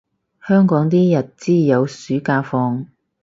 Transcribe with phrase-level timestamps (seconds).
[0.47, 2.87] 香港啲日資有暑假放